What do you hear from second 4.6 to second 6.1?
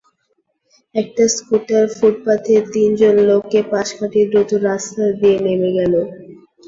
রাস্তা দিয়ে নেমে গেল।